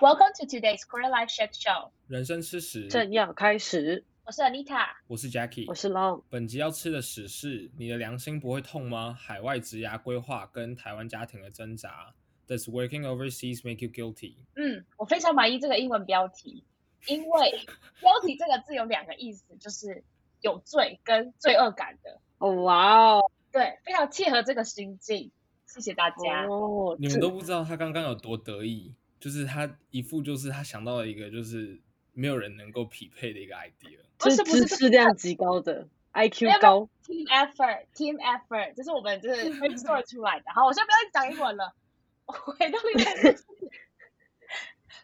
[0.00, 1.90] Welcome to today's Korean Life Shit Show。
[2.08, 4.86] 人生吃屎，正要开始，我是 Anita。
[5.06, 6.22] 我是 Jackie，我是 Long。
[6.30, 9.12] 本集要吃的屎是你的良心不会痛吗？
[9.12, 12.14] 海外职涯规划跟台湾家庭的挣扎。
[12.48, 14.36] Does working overseas make you guilty？
[14.56, 16.64] 嗯，我非常满意这个英文标题，
[17.06, 17.50] 因为
[18.00, 20.02] 标题这个字有两个意思，就是
[20.40, 22.18] 有罪跟罪恶感的。
[22.38, 25.30] 哦，哇哦，对，非常契合这个心境。
[25.66, 26.46] 谢谢大家。
[26.46, 31.80] 哦，你们都不知道他刚刚有多得意，就是他一副就是他想到了一个就是
[32.12, 33.98] 没有人能够匹配的一个 idea。
[34.18, 36.88] 这是不是知识量极高的，IQ 高。
[37.06, 40.46] Team effort，team effort，这是我们就是 brainstorm 出来的。
[40.54, 41.74] 好，我先不要讲英文了，
[42.24, 43.36] 回到另外一个。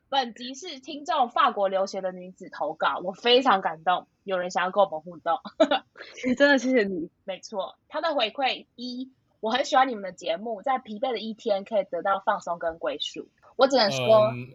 [0.08, 5.38] 本集是听众法国留学的女子投稿，我非常感动，有人想要跟我们互动。
[6.36, 7.10] 真的谢谢你。
[7.24, 9.10] 没错，他的回馈一，
[9.40, 13.28] 我很喜欢你们的节目，在疲惫的一天可以得到放松跟归属。
[13.56, 14.48] 我只能说，嗯，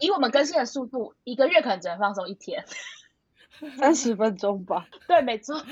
[0.00, 2.64] 以我们更新的速度，一个月可能只能放松一天。
[3.78, 4.88] 三十分钟吧。
[5.08, 5.62] 对，没错。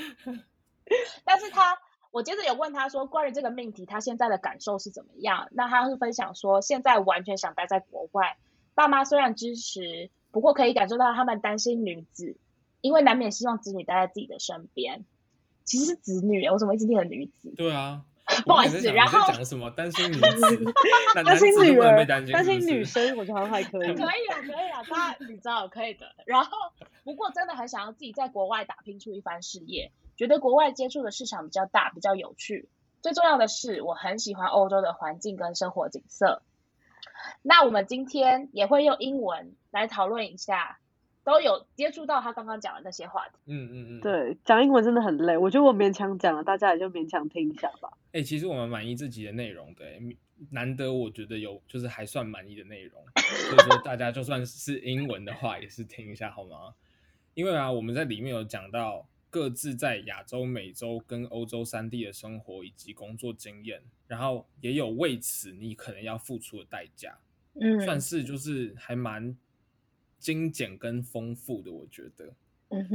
[1.23, 1.77] 但是他，
[2.11, 5.47] 我接着有问他说，关于这个命题，他现在的感受是怎么样？
[5.51, 8.37] 那他是分享说，现在完全想待在国外，
[8.73, 12.37] 爸妈虽然支持，不过可以感受到他们担心女子，
[12.81, 15.05] 因为难免希望子女待在自己的身边。
[15.63, 17.53] 其实是子女耶，我怎么一直念成女子？
[17.55, 18.03] 对啊，
[18.45, 20.73] 不好意思然后讲什么担心 女子，
[21.15, 23.93] 那担心女儿担，心，女生，我觉得好像还可以。
[23.93, 26.07] 可以啊，可以啊，大家你知道可以的。
[26.25, 26.51] 然后，
[27.03, 32.69] 不过真的很想要自己在国外打拼出一番事业，觉得国外接触的市场比较大，比较有趣。
[33.01, 36.41] 最重要的是，我很喜欢欧洲的环境跟生活景色。
[37.41, 40.79] 那我们今天也会用英文来讨论一下，
[41.25, 43.35] 都有接触到他刚刚讲的那些话题。
[43.47, 44.01] 嗯嗯嗯，。
[44.01, 47.91] 对，讲英文真的很累，我觉得我勉强讲了，大家也就勉强听一下吧。
[48.13, 49.99] 哎、其实我们满意自己的内容的、欸，
[50.51, 53.03] 难得我觉得有就是还算满意的内容，
[53.49, 56.75] 所以说大家就算是英文的话，也是听一下好吗？
[57.33, 67.17] 因为啊，我们在里面有讲到各自在亚洲、美洲跟欧洲三地的生活以及工作经验，然后也有为此你可能要付出的代价，
[67.59, 69.35] 嗯算嗯是就是还蛮
[70.17, 72.33] 精简跟丰富的，我觉得。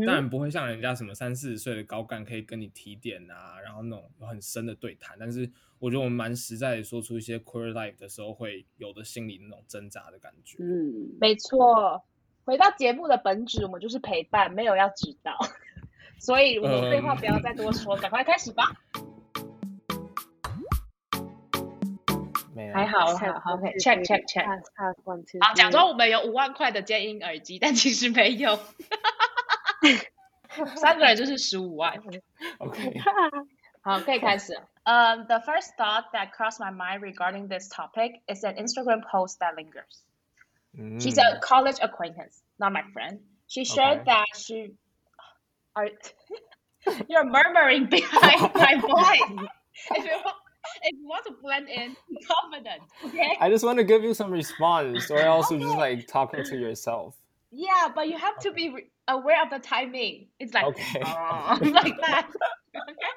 [0.04, 5.16] 当然不会像人家什么三四十岁的高干可以跟你提点啊，然后那种有很深的对谈。
[5.18, 10.58] 但是我觉得我们蛮实在的说出一些 queer life 的时候会有的心里那种挣扎的感觉。
[10.60, 12.02] 嗯，没错。
[12.44, 15.38] 回到节目的本质，我们就是陪伴，没有要指导。
[16.18, 18.64] 所以我们废话不要再多说，赶快开始吧。
[22.59, 24.45] 没有还好还好，OK check check check。
[24.45, 25.39] Pass pass one two。
[25.41, 28.59] 好，假装我们有五万块的监音耳机，但其实没有。
[30.75, 32.01] 三个人就是十五万。
[32.59, 32.93] OK，
[33.81, 34.61] 好，可以开始了。
[34.87, 39.55] Um, the first thought that crossed my mind regarding this topic is an Instagram post that
[39.55, 40.03] lingers.
[40.99, 43.19] She's a college acquaintance, not my friend.
[43.47, 44.11] She shared Okay.
[44.11, 44.75] that she
[45.73, 45.89] are
[47.07, 49.49] you're murmuring behind my voice.
[49.91, 50.11] If you
[50.82, 52.82] if you want to blend in, be confident.
[53.06, 53.36] Okay.
[53.40, 56.56] I just want to give you some response, or else you're just like talking to
[56.56, 57.16] yourself.
[57.50, 58.74] Yeah, but you have to be
[59.08, 60.28] aware of the timing.
[60.38, 61.02] It's like Okay.
[61.04, 62.28] "Oh," like that.
[62.88, 63.12] okay.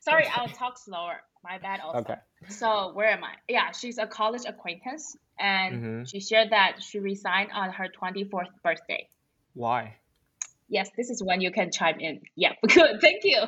[0.00, 1.22] Sorry, I'll talk slower.
[1.42, 1.80] My bad.
[1.80, 2.00] Also.
[2.00, 2.16] Okay.
[2.48, 3.34] So where am I?
[3.48, 6.10] Yeah, she's a college acquaintance, and Mhm.
[6.10, 9.08] she shared that she resigned on her 24th birthday.
[9.54, 9.96] Why?
[10.68, 12.20] Yes, this is when you can chime in.
[12.36, 13.00] Yeah, good.
[13.00, 13.40] Thank you.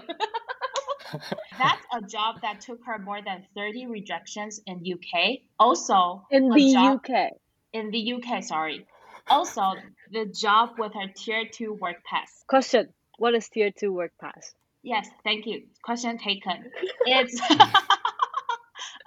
[1.59, 5.39] That's a job that took her more than 30 rejections in UK.
[5.59, 7.31] Also, In the job- UK.
[7.73, 8.87] in the UK, sorry.
[9.29, 9.63] Also,
[10.11, 12.45] the job with her tier 2 work pass.
[12.49, 14.55] Question: What is tier two work pass?
[14.83, 15.63] Yes, thank you.
[15.83, 16.71] Question taken.
[17.07, 17.39] It's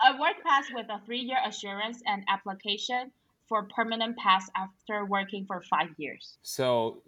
[0.07, 3.11] a work pass with a three year assurance and application
[3.47, 6.37] for permanent pass after working for five years.
[6.43, 7.01] So,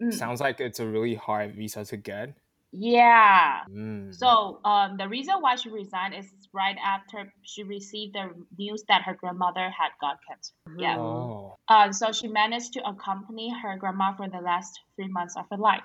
[0.00, 0.14] Mm.
[0.14, 2.34] sounds like it's a really hard visa to get.
[2.72, 3.60] Yeah.
[3.70, 4.14] Mm.
[4.14, 9.02] So um, the reason why she resigned is right after she received the news that
[9.02, 10.52] her grandmother had got cancer.
[10.78, 10.98] Yeah.
[10.98, 11.56] Oh.
[11.68, 15.56] Uh, so she managed to accompany her grandma for the last three months of her
[15.56, 15.82] life.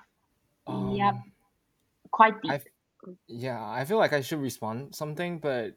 [0.67, 1.13] Yep.
[1.13, 1.23] Um,
[2.11, 2.51] Quite deep.
[2.51, 2.61] I
[3.27, 5.75] Yeah, I feel like I should respond something, but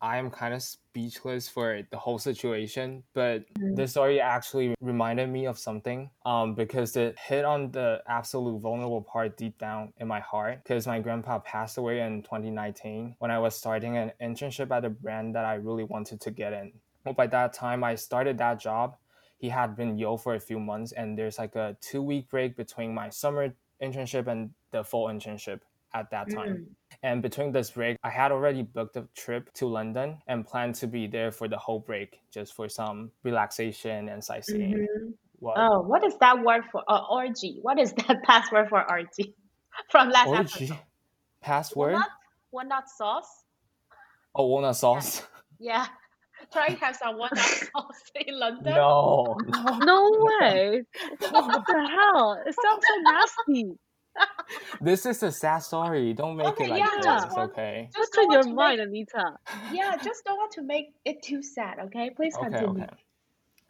[0.00, 3.02] I am kind of speechless for the whole situation.
[3.14, 8.60] But the story actually reminded me of something um, because it hit on the absolute
[8.60, 10.62] vulnerable part deep down in my heart.
[10.62, 14.90] Because my grandpa passed away in 2019 when I was starting an internship at a
[14.90, 16.72] brand that I really wanted to get in.
[17.04, 18.96] Well, by that time, I started that job.
[19.38, 22.56] He had been ill for a few months, and there's like a two week break
[22.56, 25.60] between my summer internship and the fall internship
[25.94, 26.48] at that time.
[26.48, 26.87] Mm.
[27.02, 30.86] And between this break, I had already booked a trip to London and planned to
[30.88, 34.74] be there for the whole break, just for some relaxation and sightseeing.
[34.74, 35.14] Mhm.
[35.38, 35.54] What?
[35.56, 37.60] Oh, what is that word for uh, orgy?
[37.62, 39.34] What is that password for orgy
[39.90, 40.64] from last Orgy?
[40.64, 40.78] episode?
[41.40, 41.92] Password?
[41.92, 42.10] Walnut,
[42.50, 43.44] walnut sauce.
[44.34, 45.22] Oh, walnut sauce?
[45.60, 45.86] Yeah,
[46.52, 48.74] try to have some walnut sauce in London.
[48.74, 49.36] no.
[49.82, 50.10] No
[50.40, 50.82] way.
[51.30, 52.40] What the hell?
[52.46, 53.78] It sounds so nasty.
[54.80, 56.12] This is a sad story.
[56.14, 57.04] Don't make Okay, it like yeah, this.
[57.04, 57.90] just It's okay.
[57.94, 59.38] Just What's in your mind, make, Anita?
[59.72, 61.78] yeah, just don't want to make it too sad.
[61.86, 62.56] Okay, please continue.
[62.56, 62.84] Okay, continue.
[62.84, 62.96] okay.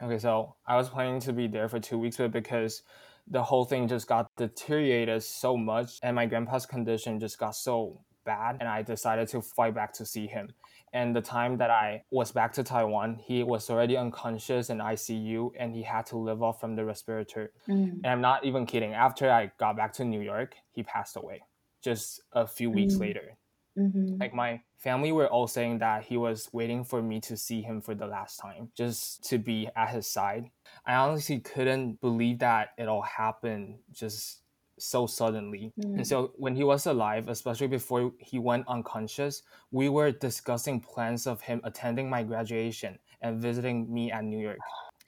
[0.01, 2.83] Okay, so I was planning to be there for two weeks, but because
[3.27, 8.01] the whole thing just got deteriorated so much and my grandpa's condition just got so
[8.25, 10.49] bad, and I decided to fly back to see him.
[10.93, 15.51] And the time that I was back to Taiwan, he was already unconscious in ICU
[15.59, 17.51] and he had to live off from the respirator.
[17.67, 18.01] Mm.
[18.03, 18.93] And I'm not even kidding.
[18.93, 21.41] After I got back to New York, he passed away
[21.83, 22.99] just a few weeks Mm.
[22.99, 23.37] later.
[23.75, 27.61] hmm Like my family were all saying that he was waiting for me to see
[27.61, 30.49] him for the last time, just to be at his side.
[30.85, 34.41] I honestly couldn't believe that it all happened just
[34.79, 35.71] so suddenly.
[35.79, 35.95] Mm.
[35.97, 41.27] And so when he was alive, especially before he went unconscious, we were discussing plans
[41.27, 44.57] of him attending my graduation and visiting me at New York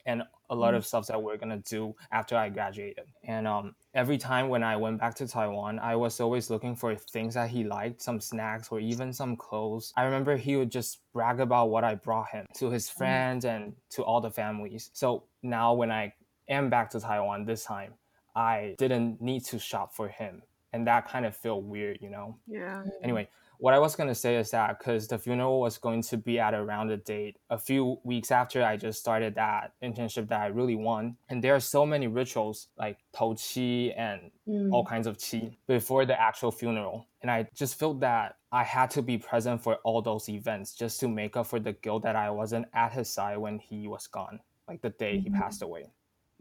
[0.06, 0.77] and a lot Mm.
[0.77, 3.06] of stuff that we're gonna do after I graduated.
[3.23, 6.95] And um, every time when I went back to Taiwan, I was always looking for
[6.95, 9.94] things that he liked, some snacks or even some clothes.
[9.95, 13.74] I remember he would just brag about what I brought him to his friends and
[13.91, 14.89] to all the families.
[14.94, 16.13] So now when I
[16.50, 17.94] am back to Taiwan this time,
[18.35, 20.43] I didn't need to shop for him.
[20.73, 22.37] And that kind of felt weird, you know?
[22.47, 22.83] Yeah.
[23.03, 26.39] Anyway, what I was gonna say is that because the funeral was going to be
[26.39, 30.41] at around a rounded date a few weeks after I just started that internship that
[30.41, 34.71] I really want, and there are so many rituals like Tou Qi and Mm.
[34.73, 38.89] all kinds of qi before the actual funeral, and I just felt that I had
[38.91, 42.15] to be present for all those events just to make up for the guilt that
[42.15, 45.35] I wasn't at his side when he was gone, like the day he Mhm.
[45.39, 45.85] passed away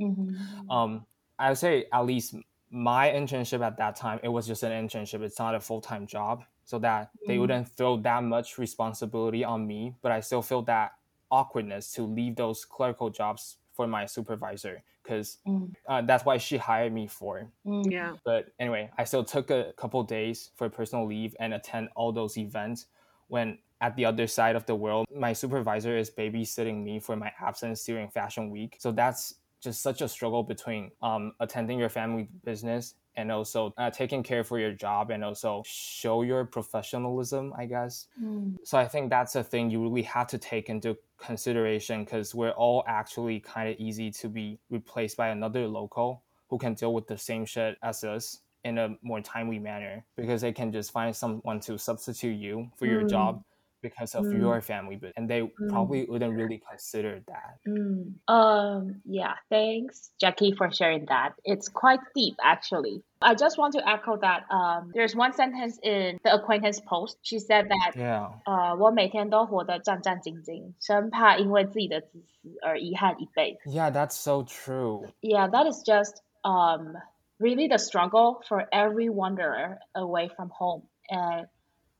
[0.00, 0.70] Mhm.
[0.70, 1.06] um
[1.40, 2.34] i would say at least
[2.70, 6.44] my internship at that time it was just an internship it's not a full-time job
[6.64, 7.40] so that they Mm.
[7.40, 10.92] wouldn't throw that much responsibility on me but i still feel that
[11.30, 15.74] awkwardness to leave those clerical jobs for my supervisor because Mm.
[15.88, 17.90] uh, that's why she hired me for Mm.
[17.90, 18.16] Yeah.
[18.24, 22.36] but anyway i still took a couple days for personal leave and attend all those
[22.38, 22.86] events
[23.28, 27.32] when at the other side of the world my supervisor is babysitting me for my
[27.40, 32.28] absence during fashion week so that's just such a struggle between um, attending your family
[32.44, 37.66] business and also uh, taking care for your job and also show your professionalism i
[37.66, 38.56] guess Mm.
[38.64, 42.50] so I think that's a thing you really have to take into consideration because we're
[42.52, 47.06] all actually kind of easy to be replaced by another local who can deal with
[47.06, 51.14] the same shit as us in a more timely manner because they can just find
[51.16, 53.10] someone to substitute you for your Mm.
[53.10, 53.44] job
[53.82, 54.38] because of mm.
[54.38, 55.68] your family but and they mm.
[55.68, 57.58] probably wouldn't really consider that.
[57.66, 58.14] Mm.
[58.28, 61.32] um yeah thanks jacky for sharing that.
[61.44, 63.02] It's quite deep actually.
[63.22, 67.18] I just want to echo that um there's one sentence in the acquaintance post.
[67.22, 68.28] She said that yeah.
[68.46, 73.70] uh 我每天都活得战战兢兢生怕因为自己的自私而遗憾一辈子。
[73.70, 75.06] Yeah that's so true.
[75.20, 76.96] Yeah that is just um
[77.38, 80.82] really the struggle for every wanderer away from home.
[81.10, 81.48] And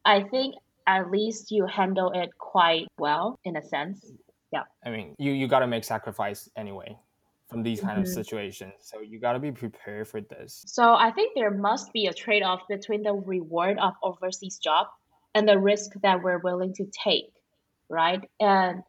[0.04, 0.54] i think
[0.98, 3.98] at least you handle it quite well in a sense.
[4.52, 4.64] Yeah.
[4.84, 6.90] I mean you you got to make sacrifice anyway
[7.50, 8.14] from these kind of Mhm.
[8.20, 12.06] situations so you got to be prepared for this So I think there must be
[12.12, 14.86] a trade-off between the reward of overseas job
[15.34, 17.32] and the risk that we're willing to take,
[17.88, 18.22] right?
[18.40, 18.82] And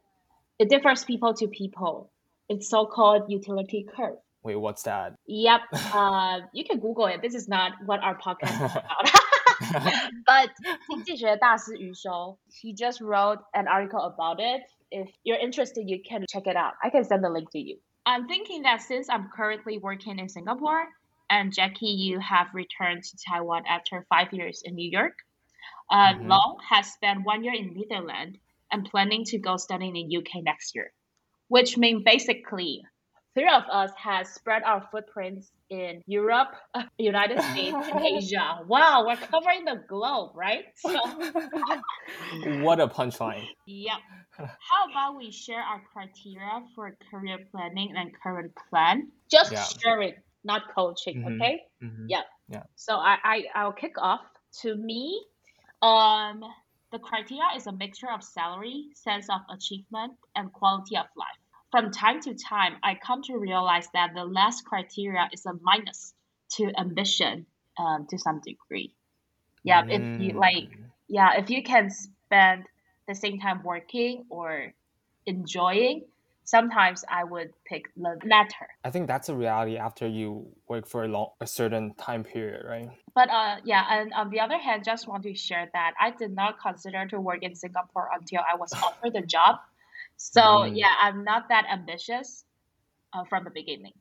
[0.60, 1.94] it differs people to people.
[2.48, 4.18] It's so-called utility curve.
[4.46, 5.60] wait what's that Yep.
[5.98, 7.18] Uh, you can Google it.
[7.26, 9.04] This is not what our podcast is about.
[10.26, 10.50] but
[10.88, 14.62] 经济学大师余修 he just wrote an article about it.
[14.90, 16.74] If you're interested, you can check it out.
[16.82, 17.78] I can send the link to you.
[18.04, 20.88] I'm thinking that since I'm currently working in Singapore,
[21.30, 25.14] and Jacky, you have returned to Taiwan after five years in New York.
[25.90, 26.28] Uh, mm-hmm.
[26.28, 28.38] Long has spent one year in Netherlands
[28.70, 30.92] and planning to go studying in UK next year,
[31.48, 32.82] which means basically
[33.34, 36.48] three of us has spread our footprints in Europe,
[36.98, 38.60] United States, and Asia.
[38.66, 40.64] Wow, we're covering the globe, right?
[40.76, 40.98] So,
[42.62, 43.46] what a punchline.
[43.66, 43.98] yep.
[44.36, 49.10] How about we share our criteria for career planning and current plan?
[49.30, 49.64] Just Yeah.
[49.82, 51.40] sharing, not coaching, Mhm.
[51.40, 51.62] okay?
[51.82, 52.06] Mhm.
[52.08, 52.22] Yeah.
[52.48, 52.64] Yeah.
[52.76, 54.20] So I, I I'll kick off.
[54.62, 55.24] To me,
[55.82, 56.42] um,
[56.92, 61.41] the criteria is a mixture of salary, sense of achievement, and quality of life.
[61.72, 66.12] From time to time, I come to realize that the last criteria is a minus
[66.56, 67.46] to ambition
[67.78, 68.94] um, to some degree.
[69.64, 70.90] Yeah, if you like, Mm.
[71.08, 72.66] yeah, if you can spend
[73.08, 74.74] the same time working or
[75.24, 76.04] enjoying,
[76.44, 78.68] sometimes I would pick the latter.
[78.84, 82.66] I think that's a reality after you work for a long, a certain time period,
[82.68, 82.90] right?
[83.14, 86.34] But uh, yeah, and on the other hand, just want to share that I did
[86.34, 89.56] not consider to work in Singapore until I was offered the job.
[90.30, 90.76] So Mm.
[90.76, 92.44] yeah, I'm not that ambitious
[93.12, 93.92] uh, from the beginning.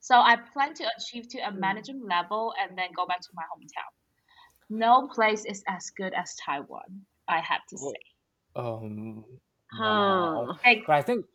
[0.00, 1.60] So I plan to achieve to a Mm.
[1.60, 3.92] management level and then go back to my hometown.
[4.70, 8.00] No place is as good as Taiwan, I have to Well, say.
[8.56, 9.24] Um,
[9.72, 9.84] Huh.
[9.84, 10.58] wow.
[10.64, 11.26] Like, But I think,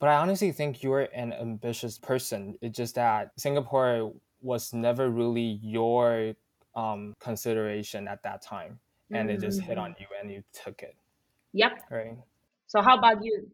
[0.00, 2.58] but I honestly think you're an ambitious person.
[2.62, 6.34] It's just that Singapore was never really your
[6.74, 8.80] um, consideration at that time,
[9.12, 10.96] and it just hit mm, on you, and you took it,
[11.52, 11.72] yep.
[11.90, 12.16] right?
[12.66, 13.50] So how about you?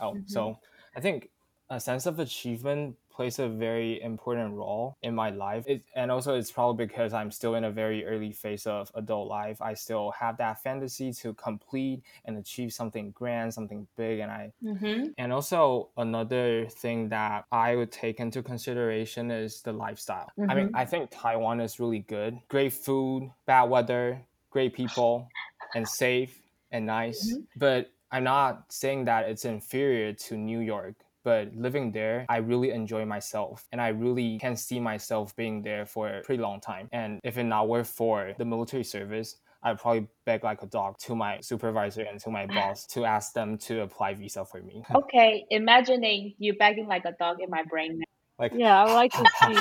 [0.00, 0.26] Oh, Mhm.
[0.26, 0.60] so
[0.94, 1.30] I think
[1.68, 5.64] a sense of achievement plays a very important role in my life.
[5.66, 9.28] It, and also, it's probably because I'm still in a very early phase of adult
[9.28, 9.60] life.
[9.62, 14.18] I still have that fantasy to complete and achieve something grand, something big.
[14.20, 15.12] And I Mm-hmm.
[15.18, 20.32] and also another thing that I would take into consideration is the lifestyle.
[20.48, 20.74] I mean, Mhm.
[20.74, 22.40] I think Taiwan is really good.
[22.48, 25.32] Great food, bad weather, great people,
[25.74, 27.40] and safe and nice.
[27.56, 30.94] But I'm not saying that it's inferior to New York.
[31.22, 35.84] But living there, I really enjoy myself and I really can see myself being there
[35.84, 36.88] for a pretty long time.
[36.92, 40.96] And if it not were for the military service, I'd probably beg like a dog
[41.00, 44.82] to my supervisor and to my boss to ask them to apply visa for me.
[44.94, 48.04] Okay, imagining you begging like a dog in my brain now.
[48.38, 49.54] like Yeah, I like to see.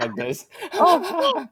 [0.00, 0.46] like this.
[0.72, 1.46] Oh.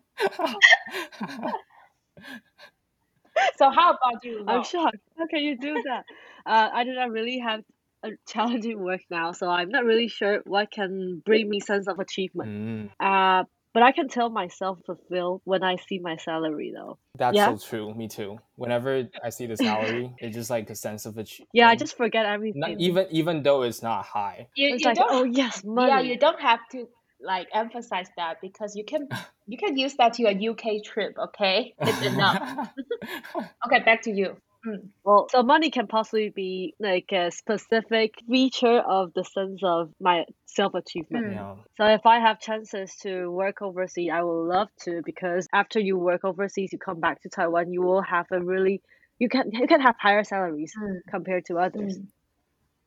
[3.56, 4.44] So how about you?
[4.46, 4.96] I'm shocked.
[5.18, 6.04] How can you do that?
[6.44, 7.62] Uh, I do not really have
[8.02, 11.98] a challenging work now, so I'm not really sure what can bring me sense of
[11.98, 12.50] achievement.
[12.50, 16.98] Mm, Uh, but I can tell myself fulfilled when I see my salary, though.
[17.16, 17.46] that's Yeah.
[17.56, 17.94] so true.
[17.94, 18.38] Me too.
[18.56, 21.48] Whenever I see the salary, it's just like a sense of achievement.
[21.54, 22.80] Yeah, I just forget not everything.
[22.80, 24.48] even even though it's not high.
[24.56, 25.88] You, It's you like, don't oh yes, money.
[25.88, 26.86] yeah you don't have to
[27.24, 29.08] like emphasize that because you can
[29.46, 32.68] you can use that to a uk trip okay it's enough
[33.66, 34.36] okay back to you
[34.66, 34.90] Mm.
[35.04, 40.24] Well, so money can possibly be like a specific feature of the sense of my
[40.46, 41.26] self achievement.
[41.26, 41.32] Mm.
[41.32, 41.54] yeah.
[41.76, 45.98] So if I have chances to work overseas, I will love to because after you
[45.98, 48.80] work overseas, you come back to Taiwan, you will have a really
[49.18, 51.00] you can you can have higher salaries Mm.
[51.08, 51.98] compared to others.
[51.98, 52.06] Mm.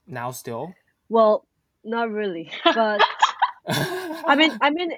[0.07, 0.73] Now still.
[1.09, 1.45] Well,
[1.83, 3.01] not really, but
[3.67, 4.91] I mean, I mean,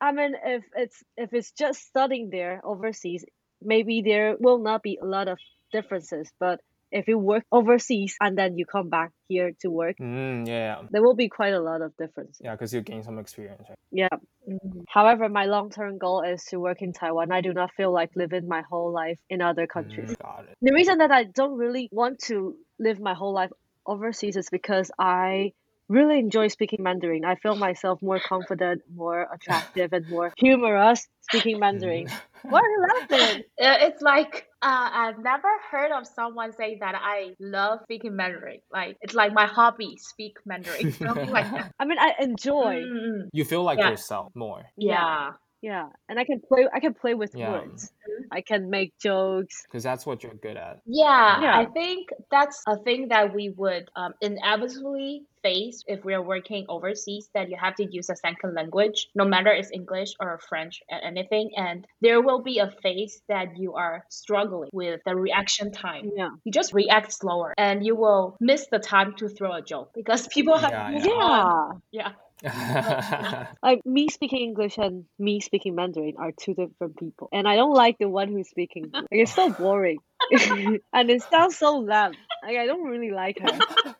[0.00, 3.24] I mean, if it's if it's just studying there overseas,
[3.62, 5.38] maybe there will not be a lot of
[5.72, 6.30] differences.
[6.38, 10.82] But if you work overseas and then you come back here to work, Mm, yeah,
[10.90, 12.40] there will be quite a lot of differences.
[12.42, 13.78] yeah, because you gain some experience, right?
[13.90, 14.08] Yeah.
[14.48, 14.84] Mm.
[14.88, 17.32] However, my long term goal is to work in Taiwan.
[17.32, 20.10] I do not feel like living my whole life in other countries.
[20.10, 20.56] Mm, got it.
[20.62, 23.50] The reason that I don't really want to live my whole life
[23.84, 25.52] overseas is because I
[25.88, 27.24] really enjoy speaking Mandarin.
[27.24, 32.06] I feel myself more confident, more attractive, and more humorous speaking Mandarin.
[32.42, 33.42] Why are you laughing?
[33.60, 38.60] Uh, it's like uh, I've never heard of someone say that I love speaking Mandarin.
[38.72, 40.94] Like it's like my hobby, speak Mandarin,
[41.30, 41.72] like that.
[41.78, 42.84] I mean, I enjoy.
[42.84, 43.28] Mm, mm, mm.
[43.32, 43.90] You feel like Yeah.
[43.90, 44.64] yourself more.
[44.76, 44.94] Yeah.
[44.94, 45.30] Yeah,
[45.62, 46.66] and I can play.
[46.72, 47.50] I can play with Yeah.
[47.52, 47.92] words.
[48.30, 49.62] I can make jokes.
[49.64, 50.80] because that's what you're good at.
[50.86, 51.58] Yeah, Yeah.
[51.58, 57.30] I think that's a thing that we would um, inevitably face if we're working overseas.
[57.34, 60.98] That you have to use a second language, no matter it's English or French or
[61.02, 61.50] anything.
[61.56, 66.10] And there will be a phase that you are struggling with the reaction time.
[66.14, 66.30] Yeah.
[66.44, 70.28] You just react slower, and you will miss the time to throw a joke because
[70.36, 71.68] people have Yeah, moved yeah.
[71.92, 72.12] Yeah.
[72.42, 73.46] Yeah.
[73.62, 77.74] Like me speaking English and me speaking Mandarin are two different people, and I don't
[77.74, 78.90] like the one who's speaking.
[78.92, 79.98] Like it's so boring,
[80.30, 82.16] and it sounds so loud.
[82.42, 83.94] Like I don't really like her.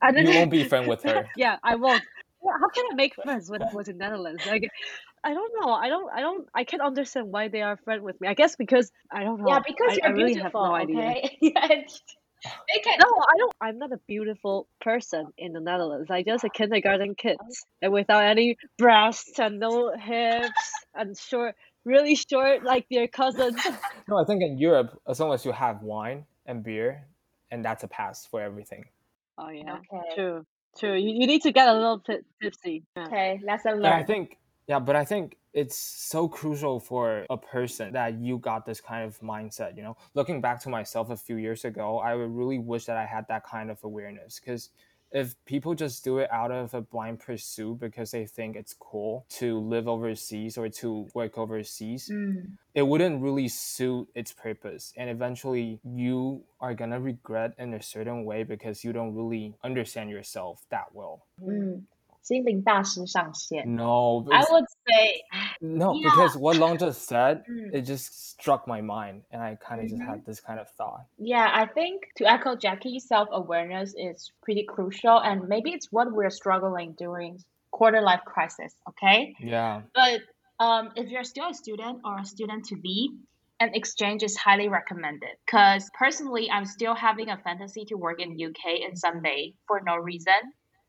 [0.00, 1.28] And you won't be friend with her.
[1.36, 2.02] yeah, I won't.
[2.44, 4.44] How can I make friends when I was in Netherlands?
[4.46, 4.68] Like,
[5.24, 5.72] I don't know.
[5.72, 6.12] I don't.
[6.12, 6.48] I don't.
[6.54, 8.28] I can't understand why they are friend with me.
[8.28, 9.48] I guess because I don't know.
[9.48, 10.64] Yeah, because I, you're I really beautiful.
[10.64, 11.54] have no idea.
[11.54, 11.86] okay.
[12.44, 12.98] Yeah, they can.
[12.98, 13.52] No, I don't.
[13.60, 16.10] I'm not a beautiful person in the Netherlands.
[16.10, 17.36] I just a kindergarten kid,
[17.80, 23.56] and without any breasts and no hips and short, really short like their cousins.
[24.08, 27.06] No, I think in Europe, as long as you have wine and beer,
[27.52, 28.84] and that's a pass for everything.
[29.38, 30.14] Oh yeah, Okay.
[30.14, 30.44] true,
[30.76, 30.94] true.
[30.94, 32.82] You, you need to get a little bit tipsy.
[32.96, 33.06] Yeah.
[33.06, 37.92] Okay, lesson But I think, yeah, but I think it's so crucial for a person
[37.92, 39.76] that you got this kind of mindset.
[39.76, 42.96] You know, looking back to myself a few years ago, I would really wish that
[42.96, 44.70] I had that kind of awareness because
[45.14, 49.26] if people just do it out of a blind pursuit because they think it's cool
[49.28, 52.56] to live overseas or to work overseas, Mm.
[52.74, 54.94] it wouldn't really suit its purpose.
[54.96, 60.08] And eventually, you are gonna regret in a certain way because you don't really understand
[60.08, 61.26] yourself that well.
[61.36, 61.86] 嗯，
[62.22, 63.64] 心灵大师上线.
[63.66, 65.24] No, I would say
[65.60, 66.04] no yeah.
[66.04, 67.74] because what Long just said mm.
[67.74, 70.24] it just struck my mind, and I kind of just had mm-hmm.
[70.26, 71.04] this kind of thought.
[71.18, 76.12] Yeah, I think to echo Jacky, self awareness is pretty crucial, and maybe it's what
[76.12, 78.74] we're struggling during quarter life crisis.
[78.88, 79.34] Okay.
[79.40, 79.82] Yeah.
[79.94, 80.20] But
[80.60, 83.10] um, if you're still a student or a student to be,
[83.58, 88.36] an exchange is highly recommended because personally i'm still having a fantasy to work in
[88.44, 90.40] uk in someday for no reason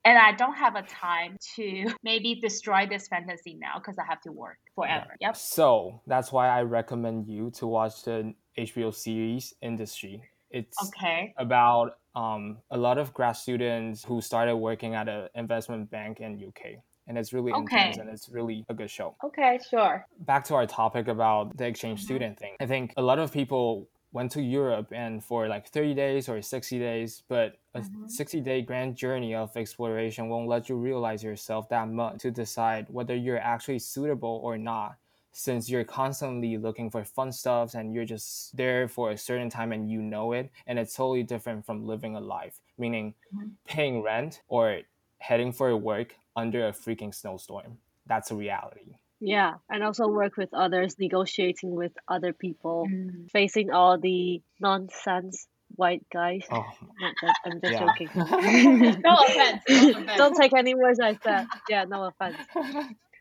[0.05, 4.21] and I don't have a time to maybe destroy this fantasy now because I have
[4.21, 5.15] to work forever.
[5.21, 5.37] Yep.
[5.37, 10.21] So that's why I recommend you to watch the HBO series Industry.
[10.51, 11.33] It's Okay.
[11.37, 16.37] about um, a lot of grad students who started working at an investment bank in
[16.37, 16.77] UK.
[17.07, 19.15] And it's really intense and it's really a good show.
[19.23, 20.05] Okay, sure.
[20.19, 22.03] Back to our topic about the exchange Mhm.
[22.03, 22.55] student thing.
[22.61, 26.41] I think a lot of people went to Europe and for like 30 days or
[26.41, 28.07] 60 days, but a Mhm.
[28.07, 32.89] 60 day grand journey of exploration won't let you realize yourself that much to decide
[32.89, 34.97] whether you're actually suitable or not.
[35.31, 39.71] Since you're constantly looking for fun stuff and you're just there for a certain time
[39.73, 43.57] and you know it, and it's totally different from living a life, meaning Mhm.
[43.65, 44.81] paying rent or
[45.19, 47.79] heading for work under a freaking snowstorm.
[48.05, 48.97] That's a reality.
[49.22, 53.28] Yeah, and also work with others, negotiating with other people, Mm.
[53.32, 56.46] facing all the nonsense white guys.
[56.52, 56.64] Oh,
[57.00, 57.80] Not that, I'm just yeah.
[57.84, 58.08] joking.
[58.14, 59.62] No offense.
[59.68, 60.16] No offense.
[60.16, 61.46] Don't take any words I said.
[61.68, 62.38] Yeah, no offense.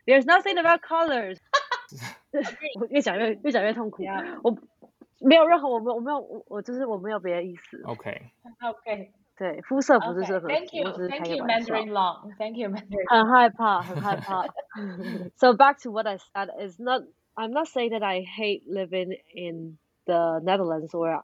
[0.06, 1.38] There's nothing about colors.
[2.90, 4.02] 越讲越越讲越痛苦。
[4.04, 4.38] Yeah.
[4.44, 4.56] 我
[5.20, 7.82] 没有任何，我没有我没有我我就是我没有别的意思。
[7.84, 8.30] okay.
[8.62, 9.10] Okay.
[9.36, 10.30] 对，肤色不是 Okay.
[10.32, 10.96] 任何 Thank 题，我 you.
[10.96, 11.74] 只是开 Thank 个 you, 玩笑。
[11.74, 12.34] Mandarin Long.
[12.38, 13.08] Thank you, Mandarin.
[13.08, 14.44] 很害怕，很害怕。
[15.36, 17.02] so back to what I said is not.
[17.36, 21.22] I'm not saying that I hate living in the Netherlands or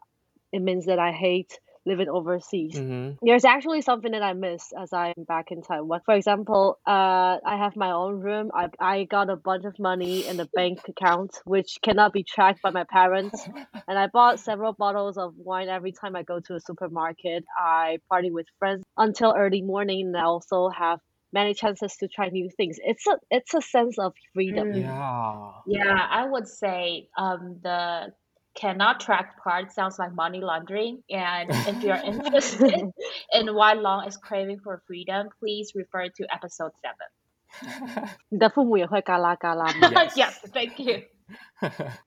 [0.53, 1.59] it means that I hate
[1.90, 2.76] living overseas.
[2.78, 6.02] hmm There's actually something that I miss as I'm back in Taiwan.
[6.06, 8.52] For example, uh, I have my own room.
[8.54, 12.62] I I got a bunch of money in the bank account, which cannot be tracked
[12.62, 13.48] by my parents.
[13.88, 17.44] And I bought several bottles of wine every time I go to a supermarket.
[17.58, 21.00] I party with friends until early morning, and I also have
[21.34, 22.78] many chances to try new things.
[22.92, 24.70] It's a it's a sense of freedom.
[24.72, 24.86] Mm.
[24.86, 25.52] Yeah.
[25.66, 28.14] Yeah, I would say um, the
[28.55, 31.03] cannot track part sounds like money laundering.
[31.11, 32.93] And if you're interested
[33.33, 37.09] in why Long is craving for freedom, please refer to episode seven.
[38.29, 39.89] 你的父母也会嘎啦嘎啦吗？
[39.91, 40.17] Yes.
[40.17, 41.03] yes, thank you.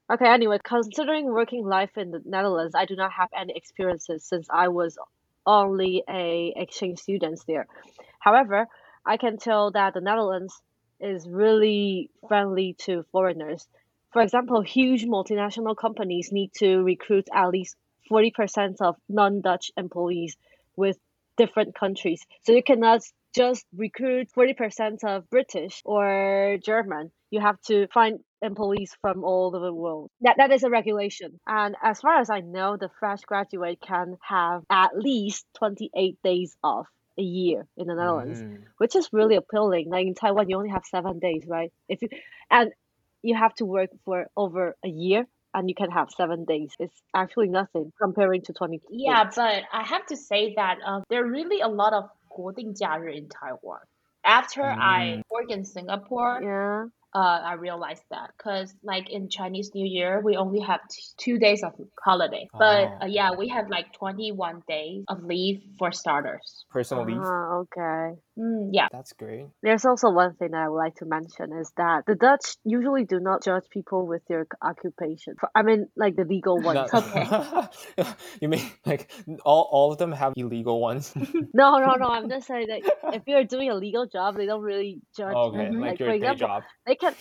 [0.10, 4.48] Okay, anyway, considering working life in the Netherlands, I do not have any experiences since
[4.50, 4.98] I was
[5.46, 7.68] only a exchange student there.
[8.20, 8.68] However,
[9.06, 10.62] I can tell that the Netherlands
[11.00, 13.68] is really friendly to foreigners.
[14.13, 17.77] For example, huge multinational companies need to recruit at least
[18.11, 20.37] 40% of non-Dutch employees
[20.77, 20.99] with
[21.37, 22.23] different countries.
[22.43, 23.01] So you cannot
[23.35, 27.11] just recruit 40% of British or German.
[27.31, 30.11] You have to find employees from all over the world.
[30.21, 31.41] That that is a regulation.
[31.47, 36.55] And as far as I know, the fresh graduate can have at least 28 days
[36.63, 38.65] off a year in the Netherlands, Mm.
[38.79, 39.89] which is really appealing.
[39.91, 41.73] Like in Taiwan, you only have seven days, right?
[41.89, 42.09] If you
[42.51, 42.73] and
[43.22, 46.72] you have to work for over a year and you can have seven days.
[46.80, 48.82] It's actually nothing comparing to 20.
[48.90, 53.14] Yeah, but I have to say that um, there are really a lot of 国定假日
[53.14, 53.80] in Taiwan.
[54.24, 56.86] After I work in Singapore, yeah.
[57.15, 61.39] uh, I realized that because like in Chinese New Year, we only have t- two
[61.39, 61.73] days of
[62.03, 62.49] holiday.
[62.53, 62.99] But Oh.
[63.03, 66.65] uh, yeah, we have like 21 days of leave for starters.
[66.71, 67.19] Personal leave.
[67.21, 68.17] Ah, okay.
[68.39, 68.89] Mm, yeah.
[68.91, 69.47] That's great.
[69.63, 73.05] There's also one thing that I would like to mention is that the Dutch usually
[73.05, 75.35] do not judge people with their occupation.
[75.39, 76.89] For- I mean, like the legal ones.
[76.93, 77.69] No-
[78.41, 79.11] you mean like
[79.45, 81.13] all, all of them have illegal ones?
[81.55, 82.07] No, no, no.
[82.07, 82.81] I'm just saying that
[83.15, 85.35] if you're doing a legal job, they don't really judge.
[85.35, 85.73] okay, you.
[85.77, 85.81] Mhm.
[85.81, 86.63] like, Like, your for day example, job.
[86.87, 87.17] they can,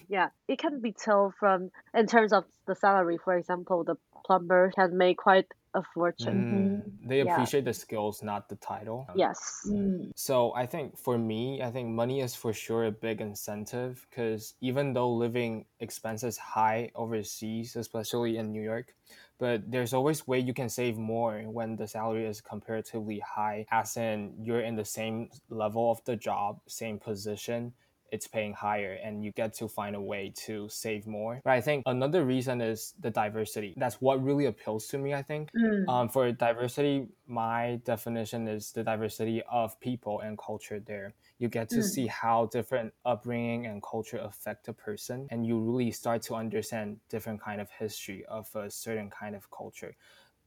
[0.08, 3.18] yeah, it can be told from in terms of the salary.
[3.24, 6.46] For example, the plumber can make quite a fortune.
[6.50, 7.30] Mm, They Yeah.
[7.32, 9.08] appreciate the skills, not the title.
[9.14, 9.40] Yes.
[9.66, 14.06] Mm, So I think for me, I think money is for sure a big incentive
[14.08, 18.94] because even though living expenses high overseas, especially in New York,
[19.38, 23.96] but there's always way you can save more when the salary is comparatively high, as
[23.98, 27.74] in you're in the same level of the job, same position,
[28.12, 31.40] it's paying higher and you get to find a way to save more.
[31.44, 33.74] But I think another reason is the diversity.
[33.76, 35.50] That's what really appeals to me, I think.
[35.56, 35.88] Mm.
[35.88, 41.14] Um, for diversity, my definition is the diversity of people and culture there.
[41.38, 41.82] You get to Mm.
[41.82, 46.98] see how different upbringing and culture affect a person, and you really start to understand
[47.08, 49.94] different kind of history of a certain kind of culture.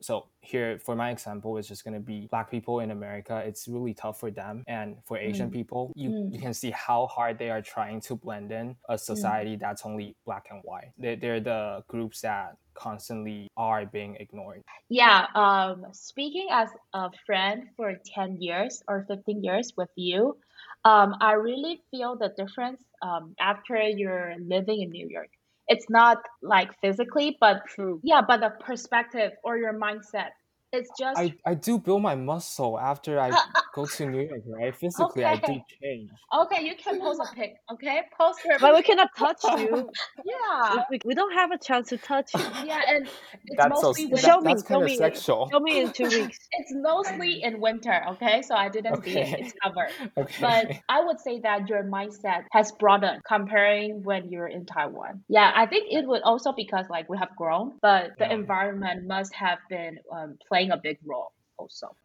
[0.02, 3.42] So here, for my example, it's just gonna be black people in America.
[3.46, 5.54] It's really tough for them, and for Asian Mm.
[5.54, 6.34] people, you Mm.
[6.34, 10.16] you can see how hard they are trying to blend in a society that's only
[10.26, 10.92] black and white.
[10.98, 14.64] They they're the groups that constantly are being ignored.
[14.90, 20.38] Yeah, um, speaking as a friend for 10 years or 15 years with you,
[20.86, 25.30] um, I really feel the difference um, after you're living in New York.
[25.70, 28.02] It's not like physically, but True.
[28.04, 30.32] yeah, but the perspective or your mindset.
[30.72, 33.32] It's just I, I do build my muscle after I
[33.74, 34.76] go to New York, right?
[34.80, 35.64] Physically, I do Okay.
[35.82, 36.10] change.
[36.42, 36.64] okay.
[36.66, 38.02] You can post a pic, okay?
[38.20, 39.90] Post your But we cannot touch you.
[40.24, 42.46] yeah, We, we don't have a chance to touch you.
[42.66, 43.08] yeah, and
[43.46, 44.22] it's That's so mostly that.
[44.22, 44.96] Show me, that's show of me.
[44.96, 45.50] sexual.
[45.52, 46.38] Show me in two weeks.
[46.52, 48.42] It's mostly in winter, okay?
[48.44, 49.28] So I didn't see it.
[49.30, 49.36] Okay.
[49.40, 49.90] It's covered.
[50.18, 50.36] Okay.
[50.42, 55.24] But I would say that your mindset has broadened comparing when you're in Taiwan.
[55.30, 58.34] Yeah, I think it would also because like we have grown, but the Yeah.
[58.34, 61.96] environment must have been um, playing a big role also.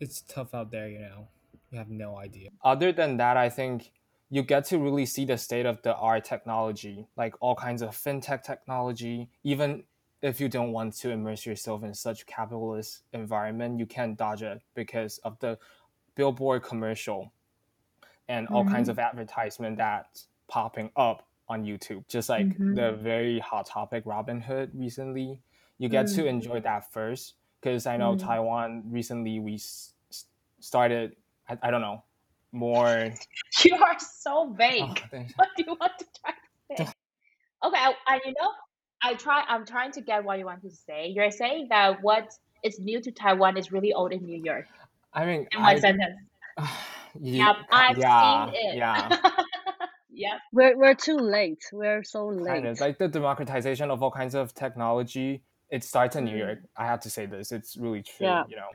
[0.00, 1.28] it's tough out there, you know.
[1.70, 2.50] You have no idea.
[2.64, 3.92] Other than that, I think
[4.30, 7.90] you get to really see the state of the art technology, like all kinds of
[7.90, 9.28] fintech technology.
[9.44, 9.84] Even
[10.22, 14.60] if you don't want to immerse yourself in such capitalist environment, you can't dodge it
[14.74, 15.58] because of the
[16.14, 17.32] billboard commercial
[18.28, 22.06] and all kinds of advertisement that's popping up on YouTube.
[22.08, 22.74] Just like Mhm.
[22.74, 25.40] the very hot topic Robinhood recently,
[25.78, 26.28] you get to Mm.
[26.28, 28.20] enjoy that first because I know Mm.
[28.20, 30.26] Taiwan recently we s- s-
[30.60, 31.16] started.
[31.48, 32.02] I, I don't know
[32.52, 33.10] more.
[33.64, 35.02] You are so vague.
[35.12, 35.24] Oh.
[35.36, 36.92] What do you want to try to say?
[37.64, 38.50] Okay, I, I you know,
[39.02, 39.42] I try.
[39.48, 41.08] I'm trying to get what you want to say.
[41.08, 42.30] You're saying that what
[42.62, 44.66] is new to Taiwan is really old in New York.
[45.12, 46.16] I mean, In my I, sentence.
[47.20, 48.76] Ye- Yep, I've yeah, seen it.
[48.76, 49.08] yeah,
[50.10, 50.38] yep.
[50.52, 51.62] We're we're too late.
[51.72, 52.46] We're so late.
[52.46, 55.42] kind of like the democratization of all kinds of technology.
[55.70, 56.38] It starts in New Mm.
[56.38, 56.58] York.
[56.76, 58.26] I have to say this; it's really true.
[58.26, 58.44] Yeah.
[58.48, 58.68] You know,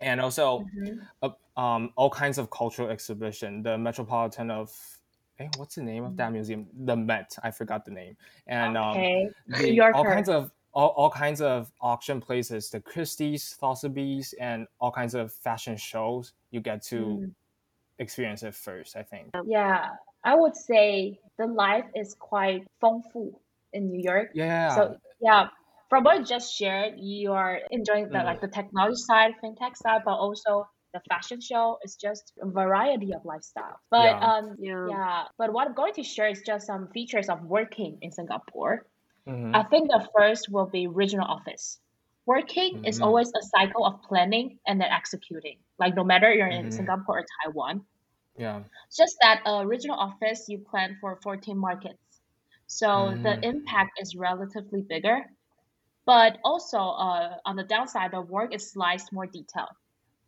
[0.00, 1.06] and also Mhm.
[1.22, 3.62] uh, um, all kinds of cultural exhibition.
[3.62, 4.72] The Metropolitan of,
[5.38, 6.66] eh, what's the name of that museum?
[6.72, 7.36] The Met.
[7.42, 8.16] I forgot the name.
[8.46, 9.30] And um, Okay.
[9.48, 14.90] the, all kinds of all, all kinds of auction places, the Christie's, Sotheby's, and all
[14.90, 16.32] kinds of fashion shows.
[16.50, 17.34] You get to Mm.
[17.98, 18.96] experience it first.
[18.96, 19.30] I think.
[19.44, 19.90] Yeah,
[20.24, 23.38] I would say the life is quite 丰富
[23.72, 24.30] in New York.
[24.34, 24.74] Yeah.
[24.74, 25.48] So yeah,
[25.94, 28.24] from what you just shared, you are enjoying the Mm.
[28.24, 33.12] like the technology side, fintech side, but also the fashion show is just a variety
[33.14, 33.78] of lifestyle.
[33.90, 34.22] But Yeah.
[34.22, 34.90] um Yeah.
[34.92, 38.86] yeah, but what I'm going to share is just some features of working in Singapore.
[39.26, 39.54] Mhm.
[39.54, 41.80] I think the first will be regional office.
[42.26, 43.00] Working is Mhm.
[43.00, 45.58] always a cycle of planning and then executing.
[45.78, 46.72] Like no matter you're in Mhm.
[46.72, 47.86] Singapore or Taiwan,
[48.36, 48.64] yeah.
[48.86, 51.98] it's just that a regional office you plan for 14 markets.
[52.66, 53.44] So the Mm.
[53.46, 55.26] impact is relatively bigger.
[56.06, 59.74] But also uh, on the downside, the work is sliced more detailed.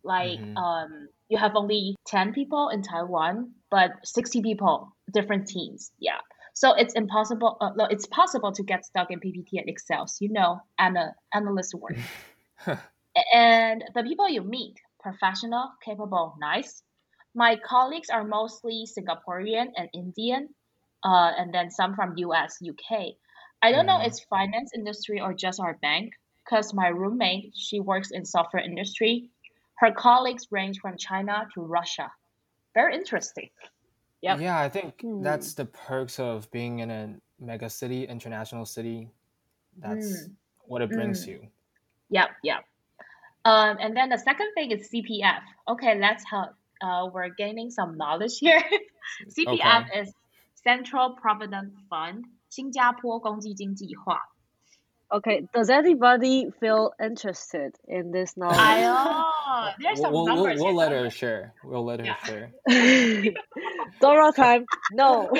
[0.03, 0.57] Like Mhm.
[0.57, 5.93] um, you have only 10 people in Taiwan, but 60 people, different teams.
[5.99, 6.21] Yeah.
[6.55, 7.59] So it's impossible.
[7.61, 10.17] Uh, no, it's possible to get stuck in PPT and Excels.
[10.21, 11.99] You know, and uh, analyst work.
[13.35, 16.83] and the people you meet, professional, capable, nice.
[17.35, 20.49] My colleagues are mostly Singaporean and Indian,
[21.05, 23.17] uh, and then some from US, UK.
[23.67, 26.13] I don't know it's finance industry or just our bank,
[26.45, 29.29] because my roommate, she works in software industry.
[29.83, 32.11] Her colleagues range from China to Russia.
[32.75, 33.51] Very interesting.
[34.23, 34.39] Yeah.
[34.39, 35.23] Yeah, I think Hmm.
[35.23, 37.03] that's the perks of being in a
[37.41, 39.11] mega city, international city.
[39.79, 40.29] That's
[40.69, 41.29] what it brings Mm.
[41.29, 41.39] you.
[42.11, 42.65] Yep, yep.
[43.45, 45.43] Um, and then the second thing is CPF.
[45.69, 46.51] Okay, let's help.
[46.81, 48.63] Uh, we're gaining some knowledge here.
[49.37, 50.15] CPF is
[50.55, 54.20] Central Provident Fund, 新加坡公积金计划。
[55.14, 55.42] Okay.
[55.54, 58.58] Does anybody feel interested in this knowledge?
[58.58, 59.74] I know.
[59.80, 60.78] There's some We'll, we'll, numbers we'll here.
[60.78, 61.54] let her share.
[61.66, 62.16] We'll let her Yeah.
[62.24, 62.54] share.
[64.00, 64.66] Dora time.
[64.94, 65.30] No.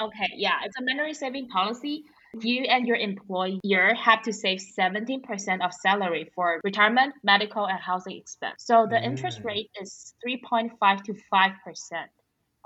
[0.00, 2.04] Okay, yeah, it's a mandatory saving policy.
[2.40, 8.16] You and your employer have to save 17% of salary for retirement, medical, and housing
[8.18, 8.64] expense.
[8.64, 9.44] So the interest Mm.
[9.44, 12.08] rate is 3.5 to 5%.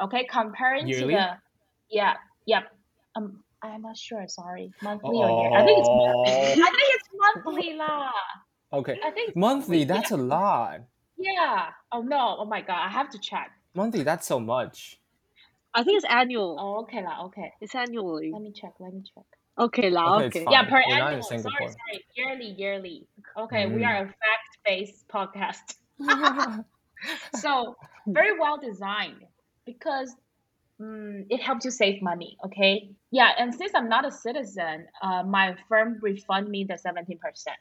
[0.03, 1.15] Okay, comparing Yearly?
[1.15, 1.27] to the,
[1.89, 2.15] yeah,
[2.46, 2.64] yep.
[3.16, 4.72] Um, I'm not sure, sorry.
[4.82, 5.52] Monthly or year?
[5.58, 6.64] I think it's monthly.
[6.68, 8.12] I think it's monthly lah.
[8.74, 9.00] okay.
[9.04, 9.86] I think it's Monthly, yeah.
[9.86, 10.82] that's a lot.
[11.18, 11.70] Yeah.
[11.92, 12.38] Oh no.
[12.40, 12.80] Oh my God.
[12.86, 13.52] I have to check.
[13.74, 15.00] Monthly, that's so much.
[15.74, 16.56] I think it's annual.
[16.60, 17.52] Oh, okay lah, okay.
[17.60, 18.32] It's annually.
[18.32, 18.74] Let me check.
[18.80, 19.26] Let me check.
[19.58, 20.20] Okay, lah.
[20.20, 20.46] Okay, Okay.
[20.52, 21.24] Yeah, per We're annual.
[21.24, 22.00] Sorry, sorry.
[22.16, 23.08] Yearly, yearly.
[23.38, 23.88] Okay, we Mm.
[23.88, 25.80] are a fact-based podcast.
[27.36, 27.76] so
[28.08, 29.24] very well designed
[29.66, 30.16] because
[30.82, 32.38] mm, it helps you save money.
[32.46, 32.90] Okay.
[33.12, 37.58] Yeah, and since I'm not a citizen, uh, my firm refund me the seventeen percent.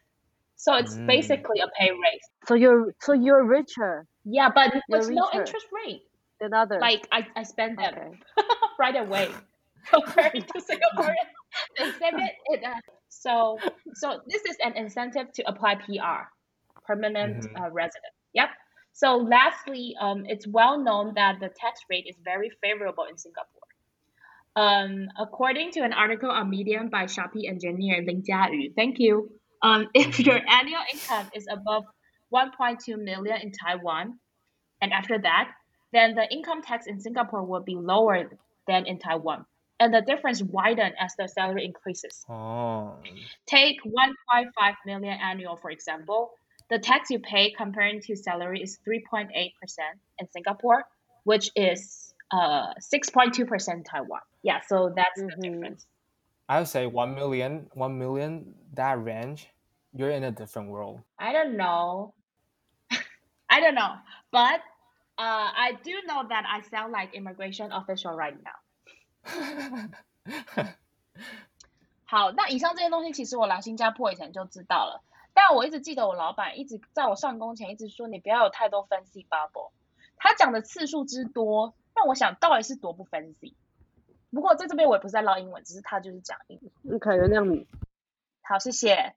[0.57, 1.07] So it's Mm.
[1.07, 2.27] basically a pay raise.
[2.47, 6.03] So you're so you're richer Yeah, but You're with no interest rate.
[6.41, 6.81] than others.
[6.81, 8.11] Like I, I spend them okay.
[8.79, 9.31] right away
[9.93, 11.29] compared to Singaporean.
[11.79, 12.35] They save it.
[12.47, 12.75] it uh,
[13.09, 13.59] so
[13.95, 16.27] so this is an incentive to apply PR,
[16.87, 17.61] permanent Mhm.
[17.61, 18.15] uh, resident.
[18.35, 18.49] Yep.
[18.95, 23.69] So lastly, um, it's well known that the tax rate is very favorable in Singapore.
[24.55, 29.33] Um, according to an article on Medium by Shopee engineer Ling Jiayu, thank you.
[29.63, 31.83] Um, if your annual income is above
[32.33, 34.21] 1.2 million in Taiwan,
[34.81, 35.51] and after that,
[35.93, 38.31] then the income tax in Singapore will be lower
[38.69, 39.45] than in Taiwan.
[39.81, 42.25] And the difference widen as the salary increases.
[42.29, 42.95] Oh.
[43.47, 46.31] Take 1.5 million annual, for example
[46.71, 49.29] the tax you pay compared to salary is 3.8%
[50.19, 50.85] in Singapore,
[51.25, 54.21] which is uh, 6.2% in Taiwan.
[54.43, 55.41] Yeah, so that's mm-hmm.
[55.41, 55.87] the difference.
[56.49, 59.49] I would say 1 million, 1 million, that range,
[59.95, 61.01] you're in a different world.
[61.19, 62.15] I don't know.
[63.51, 63.95] I don't know.
[64.31, 64.61] But
[65.17, 69.89] uh, I do know that I sound like immigration official right now.
[72.05, 75.03] 好，那以上这些东西其实我来新加坡以前就知道了。
[75.35, 79.73] 但我一直记得我老板一直在我上工前一直说你不要有太多 fancy bubble，
[80.17, 83.55] 他讲的次数之多，让我想到底是多不 fancy。
[84.31, 86.73] 不过在这边我也不是在唠英文，只是他就是讲英文。
[86.83, 87.67] 你可以原谅你。
[88.43, 89.15] 好，谢谢。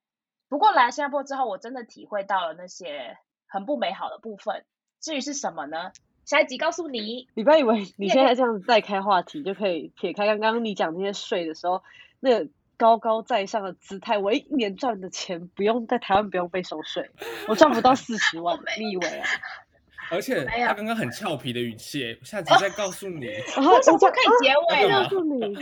[0.49, 4.65] 不过来新加坡之后，我真的体会到了那些很不美好的部分。
[4.99, 5.91] 至于是什么呢？
[6.25, 7.27] 下一集告诉你。
[7.35, 11.83] 你不要以为你也现在这样子再开话题就可以撇开刚刚你讲那些税的时候，
[12.19, 17.09] 那个高高在上的姿态，我一年赚的钱不用在台湾不用被收税，
[17.47, 19.27] 我赚不到 四十万，你以为啊？
[20.09, 23.25] 而且他刚刚很俏皮的语气，下集再告诉你。
[23.55, 25.57] 然后我想说我可以结尾了告，诉你，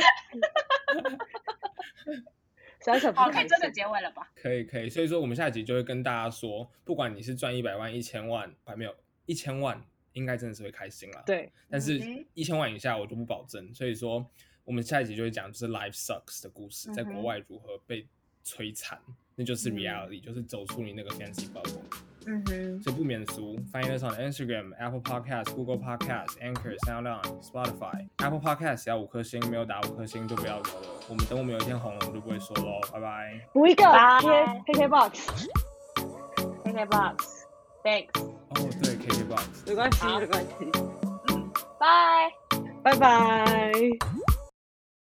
[2.81, 3.71] 想想不好，可以真的。
[3.71, 4.29] 结尾了吧？
[4.35, 8.93] 可以可以，所以说我们下集就会跟大家说，不管你是赚一百万、一千万，还没有
[9.25, 9.81] 一千万，
[10.13, 11.99] 应该真的是会开心啦。，对，但是
[12.35, 13.73] 一千万以下我就不保证。
[13.73, 14.23] 所以说，
[14.65, 18.05] 我们下一集就会讲就是 life sucks 的故事，在国外如何被
[18.43, 18.99] 摧残，
[19.35, 21.79] 那就是嗯 reality，、就是走出你那个 fancy bubble。
[22.27, 28.07] 嗯哼，所以不免俗，find us on Instagram、Apple Podcast、Google Podcast、Anchor、Sound On、Spotify。
[28.17, 30.87] Apple Podcast 要五颗星，没有打五颗星就不要留了。
[31.07, 33.39] 我们等我们有一天红了，我们就不会说喽，拜拜。
[33.53, 34.19] 补一个拜
[34.65, 39.67] K K Box，KK Box，Thanks，哦，对，KKBox。
[39.67, 40.49] 没关系，好没关系，
[41.79, 42.31] 拜。
[42.81, 44.14] 拜拜。